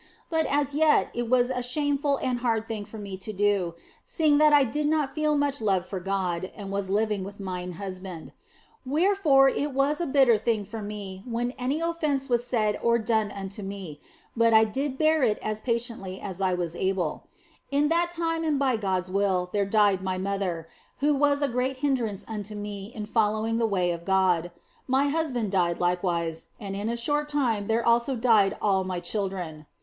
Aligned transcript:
But 0.31 0.47
as 0.47 0.73
yet 0.73 1.11
it 1.13 1.29
was 1.29 1.51
a 1.51 1.61
shameful 1.61 2.17
and 2.23 2.39
a 2.39 2.41
hard 2.41 2.67
thing 2.67 2.85
for 2.85 2.97
me 2.97 3.17
to 3.17 3.31
do, 3.31 3.75
seeing 4.03 4.39
that 4.39 4.51
I 4.51 4.63
did 4.63 4.87
not 4.87 5.13
feel 5.13 5.37
much 5.37 5.61
love 5.61 5.85
for 5.85 5.99
God 5.99 6.51
and 6.55 6.71
was 6.71 6.89
living 6.89 7.23
with 7.23 7.39
mine 7.39 7.73
husband. 7.73 8.31
Wherefore 8.83 9.51
was 9.55 10.01
it 10.01 10.03
a 10.05 10.11
bitter 10.11 10.39
thing 10.39 10.65
for 10.65 10.81
me 10.81 11.21
when 11.29 11.51
any 11.59 11.81
offence 11.81 12.29
was 12.29 12.43
said 12.43 12.79
or 12.81 12.97
done 12.97 13.31
unto 13.31 13.61
me, 13.61 14.01
but 14.35 14.55
I 14.55 14.63
did 14.63 14.97
bear 14.97 15.21
it 15.21 15.37
as 15.43 15.61
patiently 15.61 16.19
as 16.19 16.41
I 16.41 16.55
was 16.55 16.75
able. 16.75 17.27
In 17.69 17.87
that 17.89 18.09
time 18.09 18.43
and 18.43 18.57
by 18.57 18.77
God 18.77 19.03
s 19.03 19.09
will 19.11 19.51
there 19.53 19.65
died 19.67 20.01
my 20.01 20.17
mother, 20.17 20.67
who 20.97 21.13
was 21.13 21.43
a 21.43 21.47
great 21.47 21.77
hindrance 21.85 22.25
unto 22.27 22.55
me 22.55 22.87
in 22.95 23.05
following 23.05 23.57
the 23.57 23.67
way 23.67 23.91
of 23.91 24.03
God; 24.05 24.49
my 24.87 25.09
husband 25.09 25.51
died 25.51 25.79
likewise, 25.79 26.47
and 26.59 26.75
in 26.75 26.89
a 26.89 26.97
short 26.97 27.29
time 27.29 27.67
there 27.67 27.85
also 27.85 28.15
died 28.15 28.57
all 28.63 28.83
my 28.83 28.99
chil 28.99 29.29
dren. 29.29 29.67